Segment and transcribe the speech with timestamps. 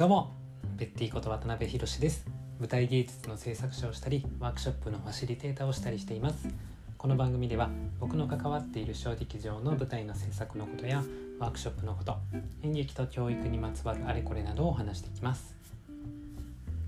[0.00, 0.32] どうも
[0.78, 2.24] ベッティこと渡辺博です。
[2.58, 6.48] 舞台芸術の制作者をしたりワークショップのファシリテーターをしたりしています。
[6.96, 7.68] この番組では
[7.98, 11.04] 僕の関わっている小劇場の舞台の制作のことや
[11.38, 12.16] ワークショップのこと
[12.62, 15.54] 演劇と教育にまつわるあれこれなどを話していきます。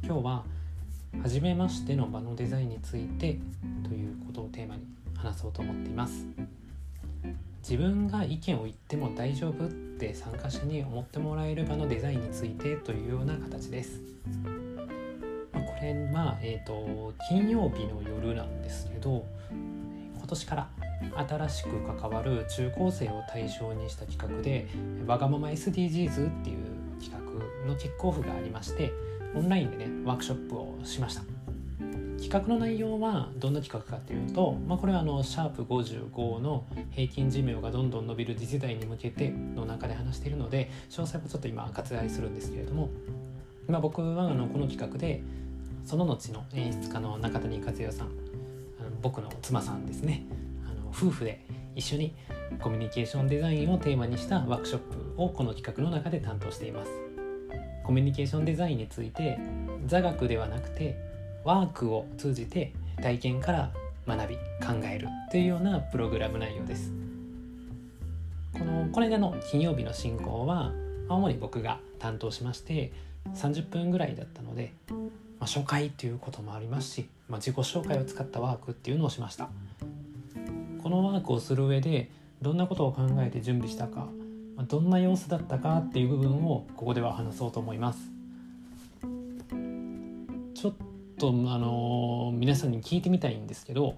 [0.03, 0.45] 今日は
[1.23, 3.39] 初めましての場のデザインについて
[3.87, 6.27] ということをテーマに話そうと思っています。
[7.63, 14.01] 自分が意見を言っても大丈夫って参加者に思ってもらえる場のデザインについてというような形です。
[15.53, 19.25] まあ、これは、えーと、金曜日の夜なんですけど
[20.17, 20.71] 今年から
[21.29, 24.67] 新しく関わる中高生を対象にした企画で
[25.07, 26.67] 「わがまま SDGs」っていう
[27.01, 28.93] 企画のキックオフがありまして
[29.35, 31.42] オンラインでねワークショップをしました。
[32.23, 42.91] 企画の内容はどんな企画かっていうと、まあ、これはあのシャープ55の平均寿命がどんどん伸びる次世代に向けての中で話しているので詳細はちょっと今割愛するんですけれども、
[43.67, 45.21] まあ、僕はあのこの企画で
[45.85, 50.25] その後の演出家の中谷和代さんあの僕の妻さんですね。
[50.65, 52.15] あの夫婦で一緒に
[52.61, 56.91] コミュニケーションデザインをテーマにしたワークショップをこの企画の中で担当しています。
[57.83, 59.41] コミュニケーションデザインについて
[59.87, 61.12] 座学ではなくて
[61.45, 63.73] ワークを通じて体験から
[64.07, 64.41] 学び考
[64.85, 66.93] えるというようなプログラム内容です。
[68.53, 70.73] このこれでの金曜日の進行は
[71.09, 72.93] 主に僕が担当しまして
[73.35, 74.97] 30分ぐらいだったので、ま
[75.41, 79.49] あ、初回ということもありますし、まあ、自己紹介を使ったワークっていうのをしました。
[80.83, 82.11] このワークをする上で
[82.43, 84.09] どんなことを考えて準備したか
[84.69, 88.11] どんな様子だったかっていう部分をここでは話そうと思います。
[90.55, 90.75] ちょっ
[91.23, 93.95] とあの皆さんに聞いてみたいんですけど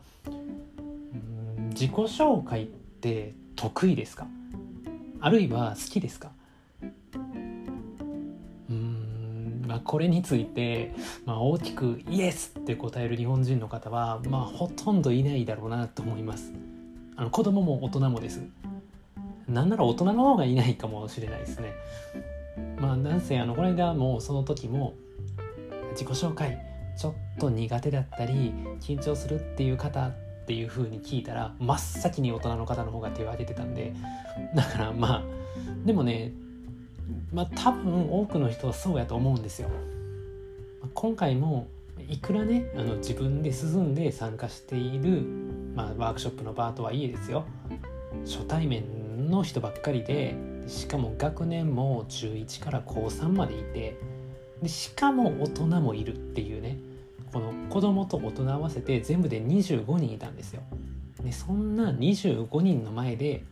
[1.71, 4.27] 自己紹介って得意ですか？
[5.21, 6.33] あるいは好きですか？
[8.69, 10.93] うんまあこれについて、
[11.25, 16.53] まあ、大きく「イエス!」って答える日本人の方は、まあ、ほとんどいないだろうなと思います。
[17.17, 18.43] あの子供も大人もです。
[19.49, 21.73] なんなら大人の方がいないかもしれないですね。
[22.79, 24.93] まあなんせあのこの間もその時も
[25.93, 26.59] 自己紹介
[26.97, 30.13] ちょっと苦手だったり緊張するっていう方っ
[30.47, 33.95] ていう風に聞いたら真っ先に大人の方の方が手を挙げてたんで
[34.55, 35.25] だからまあ
[35.87, 36.33] でもね
[37.33, 39.71] まあ多分多くの人はそうやと思うんですよ。
[40.93, 41.67] 今回も
[42.09, 45.23] いくらねあの自分で進んで参加している、
[45.75, 47.47] まあ、ワークショップの場とはいえですよ
[48.25, 50.35] 初対面の人ばっかりで
[50.67, 53.97] しかも学年も中1から高3までいて
[54.65, 56.79] でしかも大人もいるっていうね
[57.33, 60.63] この子供と大人合わせて全部で25人いたんですよ。
[61.23, 63.45] でそんな25人の前で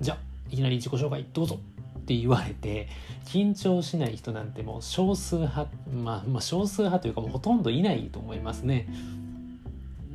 [0.00, 0.18] じゃあ
[0.50, 1.58] いきなり自己紹介どうぞ
[1.98, 2.88] って言われて
[3.26, 8.88] 緊張しない人なんてもう少数派、まあ、まあ少数派というかもうほとんどいないと思いますね。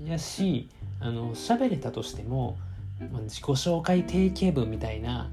[0.08, 0.68] やし
[1.00, 2.58] あの喋れたとしても、
[3.12, 5.30] ま、自己紹介定型文みたいな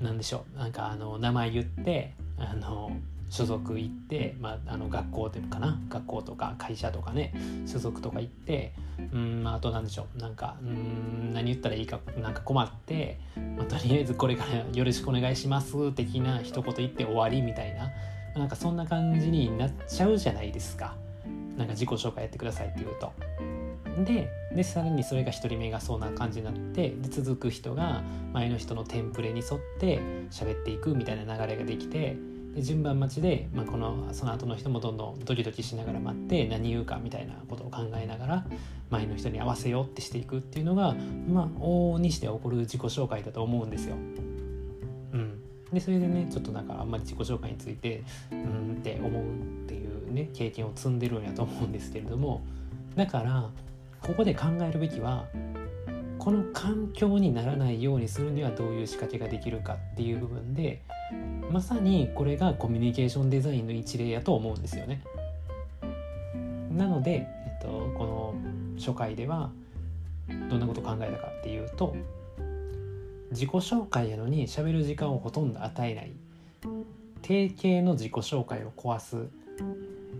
[0.00, 2.92] なんでしょうなんかあの名前言ってあの
[3.30, 7.34] 所属行って、まあ、あの学校でかな学校とか会社とかね
[7.66, 8.72] 所属とか行って
[9.12, 13.18] うんあと何でしょうなんかうん何言ったらいいかなんか困って、
[13.56, 17.90] まあ、とりあえずこれからよろしくお願いします的な一言言って終わりみたいな
[18.38, 20.94] なんかそんな感じになっちゃうじゃないですか
[21.56, 23.12] なんか自己紹介やってくださいって言うと。
[24.04, 28.02] ででさらにそれが1人目がそうな感じになってで続く人が
[28.32, 29.98] 前の人のテンプレに沿って
[30.30, 32.16] 喋っていくみたいな流れができて
[32.54, 38.46] で順番待ちで、まあ、このその後の人もどんどんドキドキしながら待って何言うかみたいなことを考えながら
[38.90, 40.94] 前の人に合わせようってしていくっていうのが、
[41.28, 43.96] まあ、往々にして起こる自己紹介だと思うんですよ。
[45.12, 45.40] うん、
[45.72, 49.26] でそれでねちょっとなんかあんまり自己紹介についてうんって思うっ
[49.66, 52.42] ていうね経験を積んでるんやと思うんですけれども
[52.96, 53.50] だから
[54.02, 55.26] ここで考えるべきは
[56.18, 60.82] この環境にならないようにするにはどういう仕掛けができるかっていう部分で
[61.50, 65.02] まさにこれがコミュニケーションデザインの一例やと思うんですよね。
[66.76, 68.34] なので、えっと、この
[68.78, 69.50] 初回では
[70.50, 71.96] どんなことを考えたかっていうと
[73.30, 76.12] 自己紹介やのに喋る時間をほとんど与えない
[77.22, 79.16] 定型の自己紹介を壊す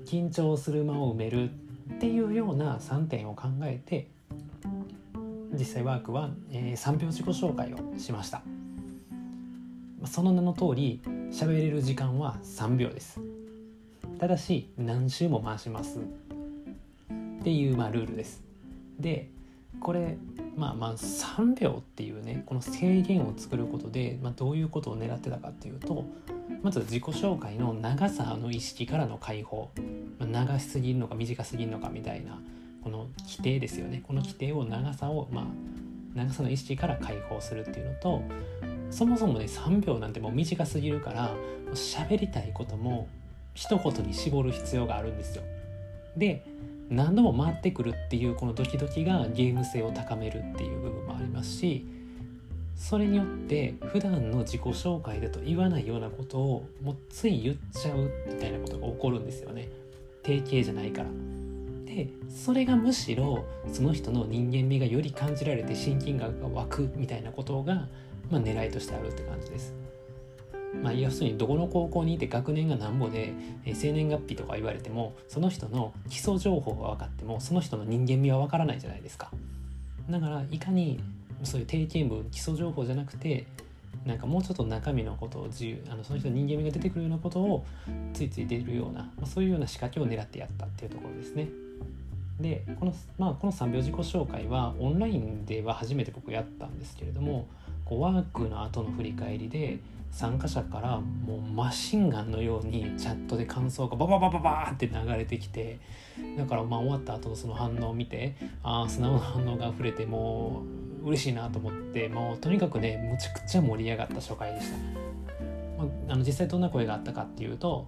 [0.04, 1.50] 緊張する間を埋める
[1.94, 4.08] っていうような3点を考えて
[5.52, 8.42] 実際ワークは、えー、3秒自己紹介をしました。
[10.06, 13.20] その名の通り喋れる時間は3秒です。
[14.18, 15.98] ただし何周も回します。
[15.98, 18.42] っていうまあルールです。
[18.98, 19.30] で
[19.80, 20.16] これ
[20.56, 26.04] まあまあ3秒っていうねこの制限を作ることで、まあ、どういうことを狙ってたかっていうと
[26.62, 29.70] まず自己紹介の長さの意識からの解放、
[30.18, 32.40] まあ、長すぎるのか短すぎるのかみたいな
[32.82, 34.02] この規定ですよね。
[34.06, 35.44] この規定を長さをまあ
[36.14, 38.22] 長さの意識から解放するっていうのと
[38.90, 41.34] そもそもね3秒なんてもう短すぎるから
[41.74, 43.08] 喋りたいことも
[43.54, 45.42] 一言に絞る必要があるんですよ。
[46.16, 46.44] で
[46.88, 51.86] 何度も回ってくるっていうこのドキドキがゲーム性を高めるっていう部分もありますし
[52.76, 59.68] それによって普段の自己紹介だと言わないようなことをもうつい言っちゃうみたいなことが起こるんですよね
[60.22, 61.08] 定型じゃないから。
[61.84, 67.88] でそれがむしろその人の人間味がより感じられて親近感が湧くみたいなことが、
[68.30, 69.74] まあ、狙いとしてあるって感じです。
[70.82, 73.32] まあ、要するにどこの高校にいて学年がなんぼで、
[73.74, 79.30] 生年月日とか言われてもその人の基礎情報が分かってもその人の人間味は分からないじゃないですか
[80.10, 81.00] だからいかに
[81.42, 83.46] そういう定型文基礎情報じゃなくて
[84.06, 87.64] なんかもうちょっと中身のことを自由あのその人の人間味が出てくるようなことを
[88.14, 91.48] ついつい出るような、まあ、そういうような仕掛けを狙ってやったっていうところですね。
[92.40, 97.48] でこの,、まあ、この3秒自己紹介はオンラインでは初めて僕やったんですけれども
[97.88, 99.78] こうワークの後の振り返りで
[100.10, 105.78] 参加者からもうマシンガンのようにチャットで感想がバババババーって流れてきて
[106.36, 110.62] だからまあ終わった後のその反応を見てああ素直な反応が溢れても
[111.04, 114.76] う嬉しいなと思ってもうとにかくねむちゃくちゃ盛り上がった初回でした。
[115.78, 117.86] まあ、あの実際どんな声があったかっていうと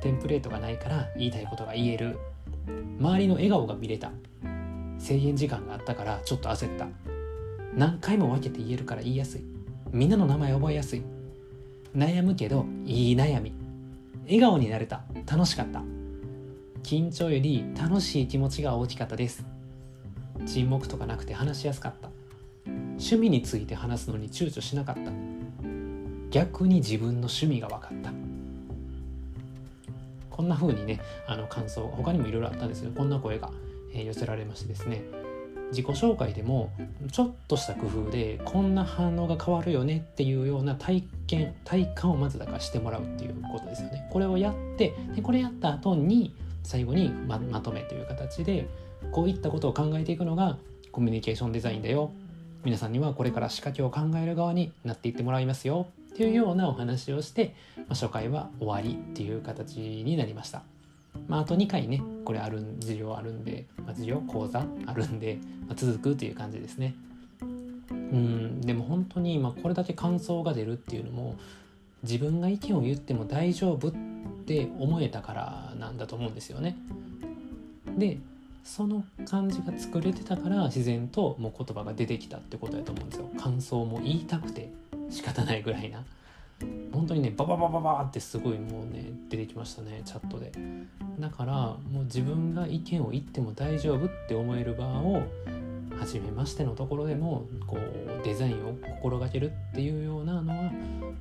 [0.00, 2.18] テンプレートがないから言いたいことが言える。
[3.00, 4.12] 周りの笑顔が見れた。
[4.98, 7.13] 制限時間があったからちょっと焦った。
[7.76, 9.44] 何回も分けて言えるから言いやすい。
[9.92, 11.02] みんなの名前覚えやすい。
[11.96, 13.52] 悩むけどいい悩み。
[14.24, 15.02] 笑顔になれた。
[15.30, 15.82] 楽しかった。
[16.82, 19.44] 緊張より楽しい気持ちが大きかったです。
[20.46, 22.10] 沈黙とかなくて話しやすかった。
[22.66, 25.10] 趣味について話すのに躊躇しなかった。
[26.30, 28.12] 逆に自分の趣味が分かった。
[30.30, 33.50] こんな風にねあの感想他にもいろいろあったんですけどこんな声が、
[33.94, 35.23] 寄せられましてですね。
[35.74, 36.70] 自己紹介でも
[37.10, 44.08] ちょっとした工夫でこんな反応が変わるよねっていうような体験体感をまずだからしてもらうっていうことですよね。
[44.10, 48.68] これをやってでこれやった後に最後にままとめという形で
[49.12, 50.56] こういったことを考えていくのが
[50.92, 52.12] コミュニケーションデザインだよ
[52.64, 60.62] 皆さんにはこれから仕掛けを考える側になっていってもらいますよっていうようなお話をして、まあ、初回は終わりっていう形になりました。
[61.28, 66.94] まあ、あと2回ねこれある授業あるんで、まあ、授業講座あるんで、まあ、続くという感じですね。
[67.90, 71.36] うんでも本当に今これだけ感想が出るっていうのも
[72.02, 73.92] 自分が意見を言っても大丈夫っ
[74.46, 76.76] て思えたからなんだと思うんですよね。
[77.96, 78.18] で
[78.62, 83.28] その感じが作れてたから自然ともう言葉が出てきたってことだと思うんですよ。
[83.38, 84.70] 感想も言いたくて
[85.10, 86.04] 仕方ないぐらいな。
[86.94, 90.52] 本当にねバババババってすごいもうね出てきましたねチャットで
[91.18, 95.22] だからもう自分が意見を言っても大丈夫って思える場を
[95.98, 100.70] 初めましてのところでもこうデザインを心がけるっていうようなのは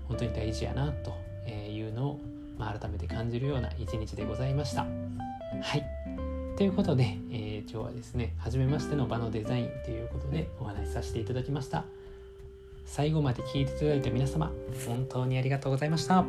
[0.08, 1.14] 本当に大事やなと
[1.50, 2.20] いうのを、
[2.58, 4.82] まあ、改めて感じるような一日でございました。
[5.62, 5.86] はい
[6.58, 11.84] ということで、えー、今日はですね初めましての場のデザインということでお話しさせていただきました。
[12.86, 14.52] 最後まで聞いていただいた皆様
[14.86, 16.26] 本当にありがとうございました。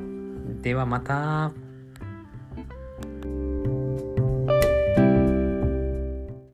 [0.62, 1.63] ではまた。